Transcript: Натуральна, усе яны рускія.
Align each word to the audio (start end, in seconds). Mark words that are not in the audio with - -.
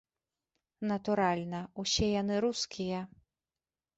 Натуральна, 0.91 1.59
усе 1.83 2.07
яны 2.21 2.35
рускія. 2.45 3.01